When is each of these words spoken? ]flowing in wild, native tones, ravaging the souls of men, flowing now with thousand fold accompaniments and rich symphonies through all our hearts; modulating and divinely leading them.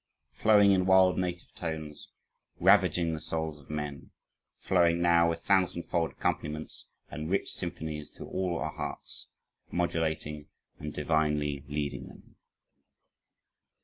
]flowing 0.41 0.71
in 0.71 0.87
wild, 0.87 1.19
native 1.19 1.53
tones, 1.53 2.09
ravaging 2.59 3.13
the 3.13 3.19
souls 3.19 3.59
of 3.59 3.69
men, 3.69 4.09
flowing 4.57 4.99
now 4.99 5.29
with 5.29 5.43
thousand 5.43 5.83
fold 5.83 6.09
accompaniments 6.13 6.87
and 7.11 7.29
rich 7.29 7.53
symphonies 7.53 8.09
through 8.09 8.25
all 8.29 8.57
our 8.57 8.73
hearts; 8.73 9.27
modulating 9.69 10.47
and 10.79 10.91
divinely 10.95 11.63
leading 11.67 12.07
them. 12.07 12.35